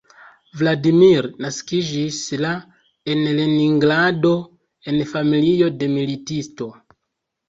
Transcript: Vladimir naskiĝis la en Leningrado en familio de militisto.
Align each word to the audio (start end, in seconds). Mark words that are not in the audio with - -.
Vladimir 0.59 1.25
naskiĝis 1.45 2.21
la 2.43 2.53
en 3.15 3.21
Leningrado 3.39 4.31
en 4.93 4.97
familio 5.13 5.69
de 5.83 5.91
militisto. 5.93 6.69